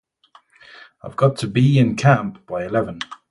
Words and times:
I've 1.03 1.15
got 1.15 1.35
to 1.37 1.47
be 1.47 1.77
in 1.77 1.95
camp 1.95 2.47
by 2.47 2.65
eleven. 2.65 3.01